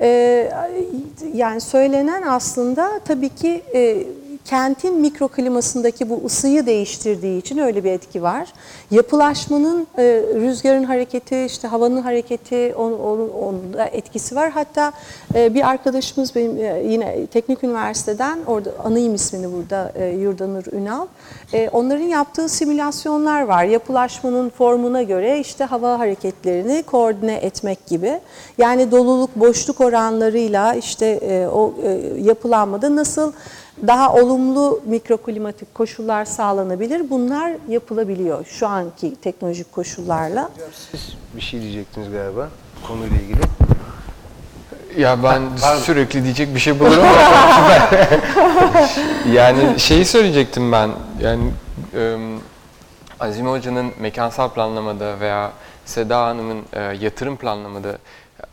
Ee, 0.01 0.51
yani 1.33 1.61
söylenen 1.61 2.21
aslında 2.21 2.99
tabii 3.05 3.29
ki 3.29 3.61
e, 3.75 4.03
kentin 4.45 4.99
mikroklimasındaki 4.99 6.09
bu 6.09 6.21
ısıyı 6.25 6.65
değiştirdiği 6.65 7.39
için 7.39 7.57
öyle 7.57 7.83
bir 7.83 7.91
etki 7.91 8.23
var. 8.23 8.53
Yapılaşmanın 8.91 9.87
e, 9.97 10.03
rüzgarın 10.35 10.83
hareketi, 10.83 11.45
işte 11.45 11.67
havanın 11.67 12.01
hareketi 12.01 12.75
onun, 12.77 12.99
onun, 12.99 13.29
onun 13.29 13.73
da 13.73 13.85
etkisi 13.85 14.35
var. 14.35 14.51
Hatta 14.51 14.91
e, 15.35 15.53
bir 15.53 15.69
arkadaşımız 15.69 16.35
benim 16.35 16.57
e, 16.57 16.83
yine 16.83 17.27
teknik 17.27 17.63
üniversiteden 17.63 18.39
orada 18.47 18.71
anayım 18.83 19.15
ismini 19.15 19.53
burada 19.53 19.91
e, 19.95 20.05
Yurdanur 20.05 20.63
Ünal. 20.71 21.07
E, 21.53 21.69
onların 21.69 22.05
yaptığı 22.05 22.49
simülasyonlar 22.49 23.41
var. 23.41 23.63
Yapılaşmanın 23.63 24.49
formuna 24.49 25.03
göre 25.03 25.39
işte 25.39 25.63
hava 25.63 25.99
hareketlerini 25.99 26.83
koordine 26.83 27.35
etmek 27.35 27.85
gibi. 27.85 28.19
Yani 28.57 28.91
doluluk 28.91 29.35
boşluk 29.35 29.81
oranlarıyla 29.81 30.73
işte 30.73 31.05
e, 31.05 31.47
o 31.47 31.73
e, 31.83 31.89
yapılanmada 32.21 32.95
nasıl 32.95 33.31
daha 33.87 34.13
olumlu 34.13 34.81
mikroklimatik 34.85 35.75
koşullar 35.75 36.25
sağlanabilir. 36.25 37.09
Bunlar 37.09 37.51
yapılabiliyor 37.67 38.45
şu 38.45 38.67
anki 38.67 39.15
teknolojik 39.15 39.71
koşullarla. 39.71 40.49
Siz 40.91 41.15
bir 41.35 41.41
şey 41.41 41.61
diyecektiniz 41.61 42.11
galiba 42.11 42.49
konuyla 42.87 43.17
ilgili. 43.17 43.41
Ya 44.97 45.23
ben 45.23 45.41
pardon. 45.61 45.81
sürekli 45.81 46.23
diyecek 46.23 46.55
bir 46.55 46.59
şey 46.59 46.79
bulurum 46.79 47.03
ama 47.03 47.89
yani 49.33 49.79
şeyi 49.79 50.05
söyleyecektim 50.05 50.71
ben. 50.71 50.91
Yani 51.21 51.51
e, 51.93 52.17
Azime 53.19 53.49
Hoca'nın 53.49 53.91
mekansal 53.99 54.49
planlamada 54.49 55.19
veya 55.19 55.51
Seda 55.85 56.25
Hanım'ın 56.25 56.63
e, 56.73 56.81
yatırım 56.81 57.37
planlamada 57.37 57.97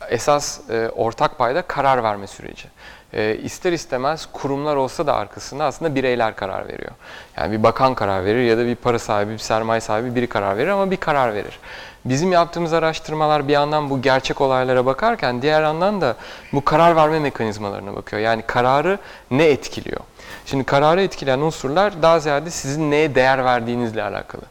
esas 0.09 0.59
e, 0.69 0.89
ortak 0.89 1.37
payda 1.37 1.61
karar 1.61 2.03
verme 2.03 2.27
süreci. 2.27 2.67
E, 3.13 3.37
ister 3.43 3.73
istemez 3.73 4.27
kurumlar 4.33 4.75
olsa 4.75 5.07
da 5.07 5.13
arkasında 5.15 5.65
aslında 5.65 5.95
bireyler 5.95 6.35
karar 6.35 6.67
veriyor. 6.67 6.91
Yani 7.37 7.57
bir 7.57 7.63
bakan 7.63 7.95
karar 7.95 8.25
verir 8.25 8.43
ya 8.43 8.57
da 8.57 8.65
bir 8.65 8.75
para 8.75 8.99
sahibi, 8.99 9.31
bir 9.31 9.37
sermaye 9.37 9.81
sahibi 9.81 10.15
biri 10.15 10.27
karar 10.27 10.57
verir 10.57 10.67
ama 10.67 10.91
bir 10.91 10.97
karar 10.97 11.33
verir. 11.33 11.59
Bizim 12.05 12.31
yaptığımız 12.31 12.73
araştırmalar 12.73 13.47
bir 13.47 13.53
yandan 13.53 13.89
bu 13.89 14.01
gerçek 14.01 14.41
olaylara 14.41 14.85
bakarken 14.85 15.41
diğer 15.41 15.61
yandan 15.61 16.01
da 16.01 16.15
bu 16.53 16.65
karar 16.65 16.95
verme 16.95 17.19
mekanizmalarına 17.19 17.95
bakıyor. 17.95 18.21
Yani 18.21 18.41
kararı 18.41 18.99
ne 19.31 19.45
etkiliyor? 19.45 20.01
Şimdi 20.45 20.63
kararı 20.63 21.01
etkileyen 21.01 21.39
unsurlar 21.39 22.01
daha 22.01 22.19
ziyade 22.19 22.49
sizin 22.49 22.91
neye 22.91 23.15
değer 23.15 23.45
verdiğinizle 23.45 24.03
alakalı. 24.03 24.41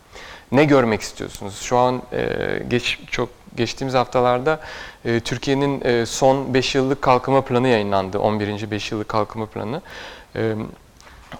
Ne 0.52 0.64
görmek 0.64 1.00
istiyorsunuz? 1.00 1.60
Şu 1.60 1.78
an 1.78 2.02
e, 2.12 2.28
geç 2.68 2.98
çok 3.10 3.28
geçtiğimiz 3.56 3.94
haftalarda 3.94 4.60
e, 5.04 5.20
Türkiye'nin 5.20 5.80
e, 5.84 6.06
son 6.06 6.54
5 6.54 6.74
yıllık 6.74 7.02
kalkınma 7.02 7.44
planı 7.44 7.68
yayınlandı. 7.68 8.18
11. 8.18 8.70
5 8.70 8.92
yıllık 8.92 9.08
kalkınma 9.08 9.46
planı. 9.46 9.82
E, 10.36 10.54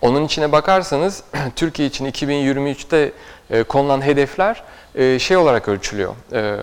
onun 0.01 0.25
içine 0.25 0.53
bakarsanız 0.53 1.23
Türkiye 1.57 1.89
için 1.89 2.07
2023'te 2.07 3.13
e, 3.51 3.63
konulan 3.63 4.03
hedefler 4.03 4.63
e, 4.95 5.19
şey 5.19 5.37
olarak 5.37 5.69
ölçülüyor. 5.69 6.15
E, 6.33 6.57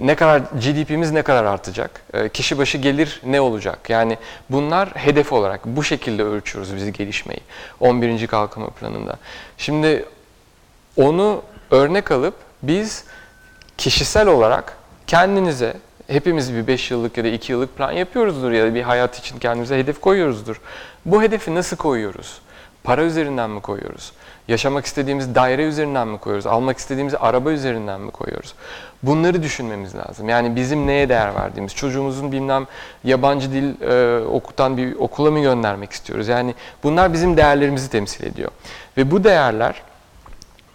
ne 0.00 0.14
kadar 0.14 0.38
GDP'miz 0.38 1.10
ne 1.10 1.22
kadar 1.22 1.44
artacak? 1.44 2.02
E, 2.14 2.28
kişi 2.28 2.58
başı 2.58 2.78
gelir 2.78 3.20
ne 3.24 3.40
olacak? 3.40 3.90
Yani 3.90 4.18
bunlar 4.50 4.88
hedef 4.88 5.32
olarak 5.32 5.64
bu 5.64 5.84
şekilde 5.84 6.22
ölçüyoruz 6.22 6.76
biz 6.76 6.92
gelişmeyi 6.92 7.40
11. 7.80 8.26
kalkınma 8.26 8.70
planında. 8.70 9.16
Şimdi 9.58 10.04
onu 10.96 11.42
örnek 11.70 12.10
alıp 12.10 12.34
biz 12.62 13.04
kişisel 13.78 14.28
olarak 14.28 14.77
kendinize 15.08 15.74
hepimiz 16.06 16.54
bir 16.54 16.66
5 16.66 16.90
yıllık 16.90 17.16
ya 17.16 17.24
da 17.24 17.28
2 17.28 17.52
yıllık 17.52 17.76
plan 17.76 17.92
yapıyoruzdur 17.92 18.52
ya 18.52 18.66
da 18.66 18.74
bir 18.74 18.82
hayat 18.82 19.18
için 19.18 19.38
kendimize 19.38 19.78
hedef 19.78 20.00
koyuyoruzdur. 20.00 20.60
Bu 21.06 21.22
hedefi 21.22 21.54
nasıl 21.54 21.76
koyuyoruz? 21.76 22.40
Para 22.84 23.02
üzerinden 23.02 23.50
mi 23.50 23.60
koyuyoruz? 23.60 24.12
Yaşamak 24.48 24.86
istediğimiz 24.86 25.34
daire 25.34 25.62
üzerinden 25.62 26.08
mi 26.08 26.18
koyuyoruz? 26.18 26.46
Almak 26.46 26.78
istediğimiz 26.78 27.14
araba 27.20 27.50
üzerinden 27.50 28.00
mi 28.00 28.10
koyuyoruz? 28.10 28.54
Bunları 29.02 29.42
düşünmemiz 29.42 29.94
lazım. 29.94 30.28
Yani 30.28 30.56
bizim 30.56 30.86
neye 30.86 31.08
değer 31.08 31.34
verdiğimiz, 31.34 31.74
çocuğumuzun 31.74 32.32
bilmem 32.32 32.66
yabancı 33.04 33.52
dil 33.52 33.82
e, 33.82 34.26
okutan 34.26 34.76
bir 34.76 34.96
okula 34.96 35.30
mı 35.30 35.40
göndermek 35.40 35.92
istiyoruz? 35.92 36.28
Yani 36.28 36.54
bunlar 36.82 37.12
bizim 37.12 37.36
değerlerimizi 37.36 37.90
temsil 37.90 38.24
ediyor. 38.24 38.50
Ve 38.96 39.10
bu 39.10 39.24
değerler 39.24 39.82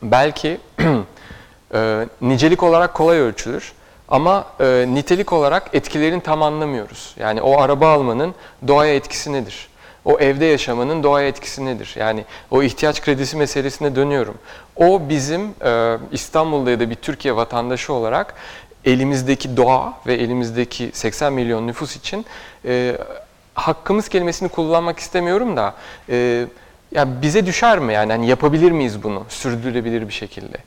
belki 0.03 0.57
e, 1.73 2.07
nicelik 2.21 2.63
olarak 2.63 2.93
kolay 2.93 3.19
ölçülür. 3.19 3.73
Ama 4.09 4.45
e, 4.59 4.85
nitelik 4.87 5.33
olarak 5.33 5.69
etkilerini 5.73 6.21
tam 6.21 6.43
anlamıyoruz. 6.43 7.15
Yani 7.19 7.41
o 7.41 7.61
araba 7.61 7.93
almanın 7.93 8.35
doğaya 8.67 8.95
etkisi 8.95 9.33
nedir? 9.33 9.67
O 10.05 10.19
evde 10.19 10.45
yaşamanın 10.45 11.03
doğaya 11.03 11.27
etkisi 11.27 11.65
nedir? 11.65 11.95
Yani 11.99 12.25
o 12.51 12.63
ihtiyaç 12.63 13.01
kredisi 13.01 13.37
meselesine 13.37 13.95
dönüyorum. 13.95 14.37
O 14.75 15.01
bizim 15.09 15.41
e, 15.65 15.97
İstanbul'da 16.11 16.71
ya 16.71 16.79
da 16.79 16.89
bir 16.89 16.95
Türkiye 16.95 17.35
vatandaşı 17.35 17.93
olarak 17.93 18.35
elimizdeki 18.85 19.57
doğa 19.57 19.93
ve 20.07 20.13
elimizdeki 20.13 20.91
80 20.93 21.33
milyon 21.33 21.67
nüfus 21.67 21.95
için 21.95 22.25
e, 22.65 22.97
hakkımız 23.53 24.09
kelimesini 24.09 24.49
kullanmak 24.49 24.99
istemiyorum 24.99 25.57
da 25.57 25.73
e, 26.09 26.45
ya 26.91 27.21
bize 27.21 27.45
düşer 27.45 27.79
mi 27.79 27.93
yani 27.93 28.11
hani 28.11 28.27
yapabilir 28.27 28.71
miyiz 28.71 29.03
bunu 29.03 29.25
sürdürülebilir 29.29 30.07
bir 30.07 30.13
şekilde? 30.13 30.57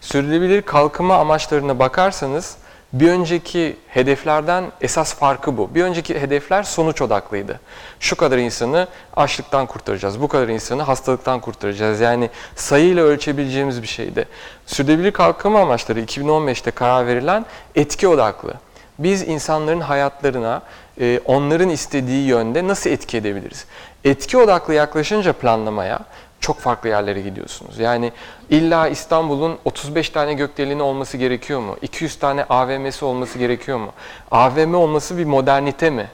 Sürdürülebilir 0.00 0.62
kalkınma 0.62 1.16
amaçlarına 1.16 1.78
bakarsanız 1.78 2.56
bir 2.94 3.10
önceki 3.10 3.76
hedeflerden 3.88 4.64
esas 4.80 5.14
farkı 5.14 5.56
bu. 5.56 5.74
Bir 5.74 5.82
önceki 5.82 6.20
hedefler 6.20 6.62
sonuç 6.62 7.02
odaklıydı. 7.02 7.60
Şu 8.00 8.16
kadar 8.16 8.38
insanı 8.38 8.88
açlıktan 9.16 9.66
kurtaracağız, 9.66 10.20
bu 10.20 10.28
kadar 10.28 10.48
insanı 10.48 10.82
hastalıktan 10.82 11.40
kurtaracağız. 11.40 12.00
Yani 12.00 12.30
sayıyla 12.56 13.04
ölçebileceğimiz 13.04 13.82
bir 13.82 13.86
şeydi. 13.86 14.28
Sürdürülebilir 14.66 15.12
kalkınma 15.12 15.60
amaçları 15.60 16.00
2015'te 16.00 16.70
karar 16.70 17.06
verilen 17.06 17.46
etki 17.74 18.08
odaklı. 18.08 18.54
biz 18.98 19.22
insanların 19.22 19.80
hayatlarına 19.80 20.62
e, 21.00 21.20
onların 21.24 21.68
istediği 21.68 22.26
yönde 22.26 22.68
nasıl 22.68 22.90
etki 22.90 23.16
edebiliriz? 23.16 23.64
Etki 24.04 24.38
odaklı 24.38 24.74
yaklaşınca 24.74 25.32
planlamaya 25.32 26.00
çok 26.44 26.58
farklı 26.58 26.88
yerlere 26.88 27.20
gidiyorsunuz. 27.20 27.78
Yani 27.78 28.12
illa 28.50 28.88
İstanbul'un 28.88 29.58
35 29.64 30.10
tane 30.10 30.34
gökdeleni 30.34 30.82
olması 30.82 31.16
gerekiyor 31.16 31.60
mu? 31.60 31.76
200 31.82 32.18
tane 32.18 32.44
AVM'si 32.44 33.04
olması 33.04 33.38
gerekiyor 33.38 33.78
mu? 33.78 33.92
AVM 34.30 34.74
olması 34.74 35.18
bir 35.18 35.24
modernite 35.24 35.90
mi? 35.90 36.08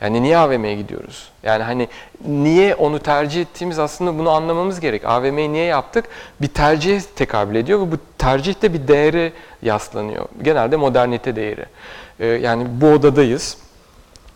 Yani 0.00 0.22
niye 0.22 0.38
AVM'ye 0.38 0.74
gidiyoruz? 0.74 1.28
Yani 1.42 1.62
hani 1.62 1.88
niye 2.26 2.74
onu 2.74 2.98
tercih 2.98 3.40
ettiğimiz 3.40 3.78
aslında 3.78 4.18
bunu 4.18 4.30
anlamamız 4.30 4.80
gerek. 4.80 5.04
AVM'yi 5.04 5.52
niye 5.52 5.64
yaptık? 5.64 6.04
Bir 6.40 6.48
tercihe 6.48 7.00
tekabül 7.16 7.54
ediyor 7.54 7.80
ve 7.80 7.92
bu 7.92 7.96
tercih 8.18 8.62
de 8.62 8.72
bir 8.72 8.88
değere 8.88 9.32
yaslanıyor. 9.62 10.26
Genelde 10.42 10.76
modernite 10.76 11.36
değeri. 11.36 11.66
Ee, 12.20 12.26
yani 12.26 12.66
bu 12.68 12.86
odadayız. 12.86 13.58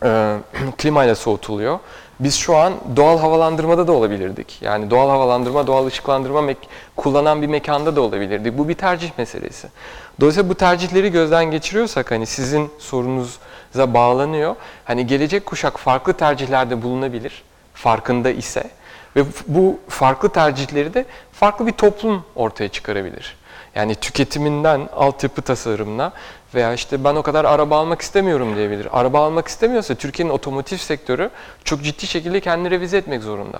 Ee, 0.04 0.36
klimayla 0.78 1.14
soğutuluyor. 1.14 1.78
Biz 2.20 2.34
şu 2.34 2.56
an 2.56 2.74
doğal 2.96 3.18
havalandırmada 3.18 3.86
da 3.86 3.92
olabilirdik. 3.92 4.62
Yani 4.62 4.90
doğal 4.90 5.08
havalandırma, 5.08 5.66
doğal 5.66 5.86
ışıklandırma 5.86 6.54
kullanan 6.96 7.42
bir 7.42 7.46
mekanda 7.46 7.96
da 7.96 8.00
olabilirdik. 8.00 8.58
Bu 8.58 8.68
bir 8.68 8.74
tercih 8.74 9.10
meselesi. 9.18 9.68
Dolayısıyla 10.20 10.50
bu 10.50 10.54
tercihleri 10.54 11.12
gözden 11.12 11.44
geçiriyorsak 11.44 12.10
hani 12.10 12.26
sizin 12.26 12.70
sorunuza 12.78 13.94
bağlanıyor. 13.94 14.56
Hani 14.84 15.06
gelecek 15.06 15.46
kuşak 15.46 15.78
farklı 15.78 16.12
tercihlerde 16.12 16.82
bulunabilir. 16.82 17.42
Farkında 17.74 18.30
ise 18.30 18.70
ve 19.16 19.24
bu 19.46 19.78
farklı 19.88 20.28
tercihleri 20.28 20.94
de 20.94 21.04
farklı 21.32 21.66
bir 21.66 21.72
toplum 21.72 22.24
ortaya 22.34 22.68
çıkarabilir. 22.68 23.36
Yani 23.74 23.94
tüketiminden 23.94 24.88
altyapı 24.96 25.42
tasarımına 25.42 26.12
veya 26.54 26.74
işte 26.74 27.04
ben 27.04 27.14
o 27.14 27.22
kadar 27.22 27.44
araba 27.44 27.78
almak 27.78 28.00
istemiyorum 28.00 28.56
diyebilir. 28.56 28.88
Araba 28.92 29.24
almak 29.26 29.48
istemiyorsa 29.48 29.94
Türkiye'nin 29.94 30.32
otomotiv 30.32 30.76
sektörü 30.76 31.30
çok 31.64 31.82
ciddi 31.82 32.06
şekilde 32.06 32.40
kendini 32.40 32.70
revize 32.70 32.96
etmek 32.96 33.22
zorunda. 33.22 33.58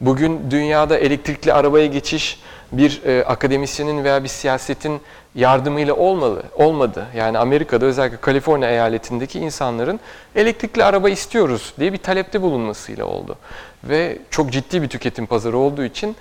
Bugün 0.00 0.50
dünyada 0.50 0.98
elektrikli 0.98 1.52
arabaya 1.52 1.86
geçiş 1.86 2.40
bir 2.72 3.02
e, 3.04 3.24
akademisyenin 3.24 4.04
veya 4.04 4.24
bir 4.24 4.28
siyasetin 4.28 5.00
yardımıyla 5.34 5.94
olmalı, 5.94 6.42
olmadı. 6.54 7.06
Yani 7.16 7.38
Amerika'da 7.38 7.86
özellikle 7.86 8.16
Kaliforniya 8.16 8.70
eyaletindeki 8.70 9.38
insanların 9.38 10.00
elektrikli 10.36 10.84
araba 10.84 11.10
istiyoruz 11.10 11.74
diye 11.78 11.92
bir 11.92 11.98
talepte 11.98 12.42
bulunmasıyla 12.42 13.04
oldu. 13.04 13.36
Ve 13.84 14.18
çok 14.30 14.52
ciddi 14.52 14.82
bir 14.82 14.88
tüketim 14.88 15.26
pazarı 15.26 15.58
olduğu 15.58 15.84
için 15.84 16.16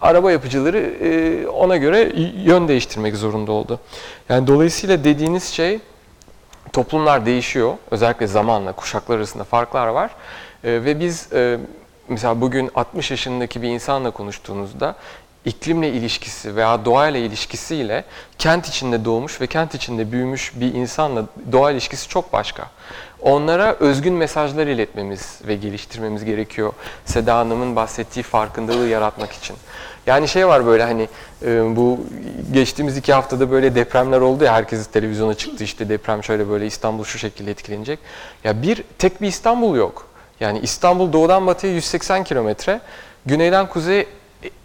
araba 0.00 0.32
yapıcıları 0.32 0.78
e, 0.78 1.46
ona 1.48 1.76
göre 1.76 2.12
yön 2.44 2.68
değiştirmek 2.68 3.16
zorunda 3.16 3.52
oldu. 3.52 3.80
Yani 4.28 4.46
dolayısıyla 4.46 5.04
dediğiniz 5.04 5.44
şey 5.44 5.80
toplumlar 6.72 7.26
değişiyor. 7.26 7.74
Özellikle 7.90 8.26
zamanla 8.26 8.72
kuşaklar 8.72 9.16
arasında 9.16 9.44
farklar 9.44 9.86
var. 9.86 10.10
E, 10.64 10.84
ve 10.84 11.00
biz 11.00 11.32
e, 11.32 11.58
mesela 12.08 12.40
bugün 12.40 12.70
60 12.74 13.10
yaşındaki 13.10 13.62
bir 13.62 13.68
insanla 13.68 14.10
konuştuğunuzda 14.10 14.96
iklimle 15.46 15.88
ilişkisi 15.88 16.56
veya 16.56 16.84
doğayla 16.84 17.20
ilişkisiyle 17.20 18.04
kent 18.38 18.68
içinde 18.68 19.04
doğmuş 19.04 19.40
ve 19.40 19.46
kent 19.46 19.74
içinde 19.74 20.12
büyümüş 20.12 20.52
bir 20.54 20.74
insanla 20.74 21.24
doğa 21.52 21.70
ilişkisi 21.70 22.08
çok 22.08 22.32
başka. 22.32 22.70
Onlara 23.20 23.76
özgün 23.80 24.14
mesajlar 24.14 24.66
iletmemiz 24.66 25.40
ve 25.46 25.54
geliştirmemiz 25.54 26.24
gerekiyor. 26.24 26.72
Seda 27.04 27.36
Hanım'ın 27.36 27.76
bahsettiği 27.76 28.22
farkındalığı 28.22 28.88
yaratmak 28.88 29.32
için. 29.32 29.56
Yani 30.06 30.28
şey 30.28 30.48
var 30.48 30.66
böyle 30.66 30.82
hani 30.82 31.08
e, 31.42 31.76
bu 31.76 32.00
geçtiğimiz 32.52 32.96
iki 32.96 33.12
haftada 33.12 33.50
böyle 33.50 33.74
depremler 33.74 34.20
oldu 34.20 34.44
ya 34.44 34.52
herkes 34.52 34.86
televizyona 34.86 35.34
çıktı 35.34 35.64
işte 35.64 35.88
deprem 35.88 36.24
şöyle 36.24 36.48
böyle 36.48 36.66
İstanbul 36.66 37.04
şu 37.04 37.18
şekilde 37.18 37.50
etkilenecek. 37.50 37.98
Ya 38.44 38.62
bir 38.62 38.84
tek 38.98 39.22
bir 39.22 39.28
İstanbul 39.28 39.76
yok. 39.76 40.06
Yani 40.40 40.58
İstanbul 40.58 41.12
doğudan 41.12 41.46
batıya 41.46 41.72
180 41.72 42.24
kilometre, 42.24 42.80
güneyden 43.26 43.66
kuzeye 43.68 44.06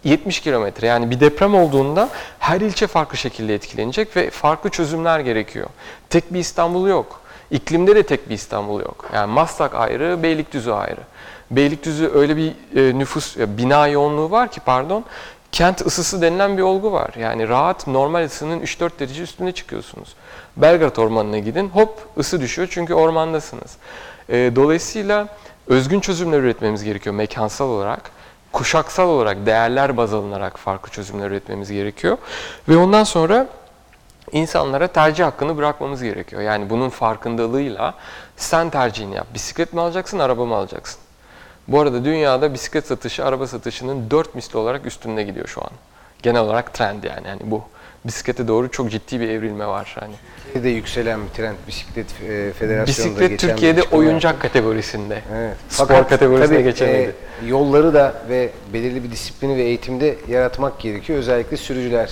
70 0.04 0.40
kilometre. 0.40 0.86
Yani 0.86 1.10
bir 1.10 1.20
deprem 1.20 1.54
olduğunda 1.54 2.08
her 2.38 2.60
ilçe 2.60 2.86
farklı 2.86 3.16
şekilde 3.16 3.54
etkilenecek 3.54 4.16
ve 4.16 4.30
farklı 4.30 4.70
çözümler 4.70 5.20
gerekiyor. 5.20 5.66
Tek 6.10 6.34
bir 6.34 6.38
İstanbul 6.38 6.88
yok. 6.88 7.20
İklimde 7.50 7.96
de 7.96 8.02
tek 8.02 8.28
bir 8.28 8.34
İstanbul 8.34 8.80
yok. 8.80 9.10
Yani 9.14 9.32
Maslak 9.32 9.74
ayrı, 9.74 10.22
Beylikdüzü 10.22 10.70
ayrı. 10.70 11.00
Beylikdüzü 11.50 12.10
öyle 12.14 12.36
bir 12.36 12.52
e, 12.76 12.98
nüfus, 12.98 13.36
bina 13.36 13.88
yoğunluğu 13.88 14.30
var 14.30 14.50
ki 14.50 14.60
pardon, 14.60 15.04
kent 15.52 15.86
ısısı 15.86 16.22
denilen 16.22 16.56
bir 16.56 16.62
olgu 16.62 16.92
var. 16.92 17.10
Yani 17.18 17.48
rahat 17.48 17.86
normal 17.86 18.24
ısının 18.24 18.60
3-4 18.60 18.90
derece 18.98 19.22
üstüne 19.22 19.52
çıkıyorsunuz. 19.52 20.14
Belgrad 20.56 20.96
Ormanı'na 20.96 21.38
gidin, 21.38 21.68
hop 21.68 21.98
ısı 22.18 22.40
düşüyor 22.40 22.68
çünkü 22.70 22.94
ormandasınız. 22.94 23.76
E, 24.28 24.52
dolayısıyla 24.56 25.28
özgün 25.66 26.00
çözümler 26.00 26.38
üretmemiz 26.38 26.84
gerekiyor 26.84 27.14
mekansal 27.14 27.68
olarak. 27.68 28.10
Kuşaksal 28.52 29.08
olarak, 29.08 29.46
değerler 29.46 29.96
baz 29.96 30.14
alınarak 30.14 30.58
farklı 30.58 30.90
çözümler 30.90 31.30
üretmemiz 31.30 31.72
gerekiyor. 31.72 32.18
Ve 32.68 32.76
ondan 32.76 33.04
sonra 33.04 33.46
insanlara 34.32 34.86
tercih 34.86 35.24
hakkını 35.24 35.56
bırakmamız 35.56 36.02
gerekiyor. 36.02 36.42
Yani 36.42 36.70
bunun 36.70 36.88
farkındalığıyla 36.88 37.94
sen 38.36 38.70
tercihini 38.70 39.14
yap. 39.14 39.26
Bisiklet 39.34 39.72
mi 39.72 39.80
alacaksın, 39.80 40.18
araba 40.18 40.46
mı 40.46 40.54
alacaksın? 40.54 41.00
Bu 41.68 41.80
arada 41.80 42.04
dünyada 42.04 42.54
bisiklet 42.54 42.86
satışı 42.86 43.24
araba 43.24 43.46
satışının 43.46 44.10
4 44.10 44.34
misli 44.34 44.58
olarak 44.58 44.86
üstünde 44.86 45.22
gidiyor 45.22 45.46
şu 45.46 45.60
an. 45.60 45.70
Genel 46.22 46.40
olarak 46.40 46.74
trend 46.74 47.04
yani. 47.04 47.28
yani 47.28 47.40
bu 47.44 47.62
bisiklete 48.04 48.48
doğru 48.48 48.70
çok 48.70 48.90
ciddi 48.90 49.20
bir 49.20 49.28
evrilme 49.28 49.66
var. 49.66 49.96
Hani 50.00 50.14
Türkiye'de 50.44 50.68
yükselen 50.68 51.20
bir 51.26 51.28
trend 51.30 51.56
bisiklet 51.68 52.06
e, 52.28 52.52
federasyonunda 52.52 52.86
bisiklet 52.86 53.30
geçen 53.30 53.50
Türkiye'de 53.50 53.82
oyuncak 53.82 54.32
yaptı. 54.34 54.48
kategorisinde. 54.48 55.22
Evet. 55.36 55.56
Spor 55.68 56.08
kategorisine 56.08 56.56
tabii, 56.56 56.64
geçemedi. 56.64 57.14
e, 57.44 57.46
yolları 57.46 57.94
da 57.94 58.14
ve 58.28 58.50
belirli 58.72 59.04
bir 59.04 59.10
disiplini 59.10 59.56
ve 59.56 59.62
eğitimde 59.62 60.16
yaratmak 60.28 60.80
gerekiyor. 60.80 61.18
Özellikle 61.18 61.56
sürücüler 61.56 62.10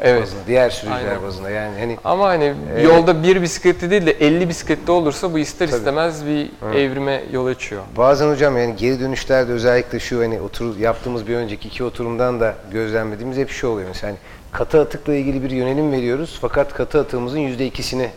Evet. 0.00 0.22
bazında, 0.22 0.40
diğer 0.46 0.70
sürücüler 0.70 1.08
Aynen. 1.08 1.22
bazında. 1.22 1.50
Yani 1.50 1.78
hani 1.80 1.98
Ama 2.04 2.28
hani 2.28 2.54
Ee, 2.76 2.82
yolda 2.82 3.22
bir 3.22 3.42
bisikletli 3.42 3.90
değil 3.90 4.06
de 4.06 4.10
50 4.12 4.48
bisikletli 4.48 4.90
olursa 4.92 5.32
bu 5.32 5.38
ister 5.38 5.68
istemez 5.68 6.26
bir 6.26 6.50
evrime 6.78 7.22
yol 7.32 7.46
açıyor. 7.46 7.82
Bazen 7.96 8.30
hocam 8.30 8.58
yani 8.58 8.76
geri 8.76 9.00
dönüşlerde 9.00 9.52
özellikle 9.52 10.00
şu 10.00 10.20
hani 10.20 10.40
otur, 10.40 10.76
yaptığımız 10.78 11.26
bir 11.28 11.34
önceki 11.36 11.68
iki 11.68 11.84
oturumdan 11.84 12.40
da 12.40 12.54
gözlemlediğimiz 12.72 13.36
hep 13.38 13.50
şu 13.50 13.68
oluyor. 13.68 13.88
Mesela 13.88 14.08
hani 14.10 14.18
katı 14.52 14.80
atıkla 14.80 15.14
ilgili 15.14 15.42
bir 15.42 15.50
yönelim 15.50 15.92
veriyoruz 15.92 16.38
fakat 16.40 16.74
katı 16.74 17.00
atığımızın 17.00 17.38
yüzde 17.38 17.66
ikisini 17.66 18.10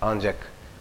ancak 0.00 0.34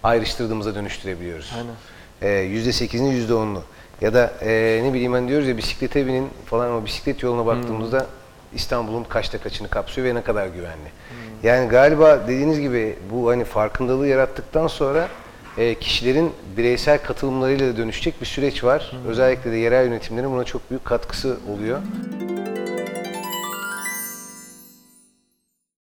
ayrıştırdığımıza 0.04 0.76
dönüştürebiliyoruz. 0.76 1.54
Aynen. 1.58 1.74
Ee, 2.22 2.42
Yüzde 2.42 2.72
sekizini 2.72 3.14
yüzde 3.14 3.34
onlu. 3.34 3.64
Ya 4.02 4.14
da 4.14 4.34
e, 4.42 4.82
ne 4.84 4.94
bileyim 4.94 5.14
hani 5.14 5.28
diyoruz 5.28 5.48
ya 5.48 5.58
bisiklete 5.58 6.08
binin 6.08 6.30
falan 6.46 6.70
ama 6.70 6.86
bisiklet 6.86 7.24
yoluna 7.24 7.46
baktığımızda 7.46 8.06
İstanbul'un 8.56 9.04
kaçta 9.04 9.38
kaçını 9.38 9.68
kapsıyor 9.68 10.08
ve 10.08 10.16
ne 10.16 10.22
kadar 10.22 10.48
güvenli. 10.48 10.92
Yani 11.44 11.70
galiba 11.70 12.20
dediğiniz 12.28 12.60
gibi 12.60 12.96
bu 13.12 13.30
hani 13.30 13.44
farkındalığı 13.44 14.08
yarattıktan 14.08 14.68
sonra 14.68 15.08
e, 15.58 15.76
kişilerin 15.76 16.32
bireysel 16.58 17.04
katılımlarıyla 17.04 17.74
da 17.74 17.78
dönüşecek 17.78 18.22
bir 18.22 18.26
süreç 18.26 18.64
var. 18.64 18.92
Özellikle 19.08 19.52
de 19.52 19.56
yerel 19.56 19.86
yönetimlerin 19.86 20.32
buna 20.32 20.44
çok 20.44 20.70
büyük 20.70 20.86
katkısı 20.86 21.38
oluyor. 21.54 21.80